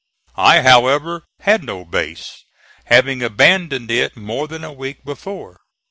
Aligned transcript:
I, 0.39 0.63
however, 0.63 1.25
had 1.41 1.63
no 1.63 1.85
base, 1.85 2.43
having 2.85 3.21
abandoned 3.21 3.91
it 3.91 4.17
more 4.17 4.47
than 4.47 4.63
a 4.63 4.73
week 4.73 5.05
before. 5.05 5.59